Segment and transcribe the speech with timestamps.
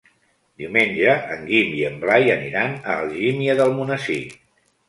[0.61, 4.21] Diumenge en Guim i en Blai aniran a Algímia d'Almonesir.